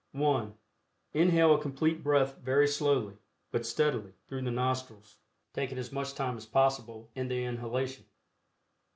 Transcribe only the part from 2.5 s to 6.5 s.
slowly, but steadily, through the nostrils, taking as much time as